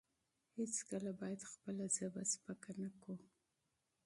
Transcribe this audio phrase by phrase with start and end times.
[0.57, 3.15] هیڅکله باید خپله ژبه سپکه نه کړو.